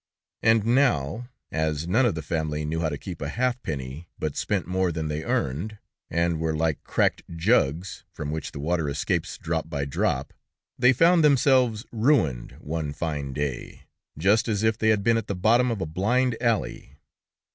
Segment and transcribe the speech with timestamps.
[0.41, 4.65] And now, as none of the family knew how to keep a halfpenny, but spent
[4.65, 5.77] more than they earned,
[6.09, 10.33] and were like cracked jugs, from which the water escapes drop by drop,
[10.75, 13.83] they found themselves ruined one fine day,
[14.17, 16.97] just as if they had been at the bottom of a blind alley.